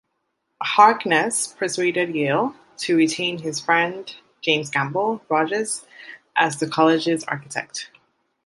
[0.63, 5.85] Harkness persuaded Yale to retain his friend James Gamble Rogers
[6.35, 7.91] as the colleges' architect.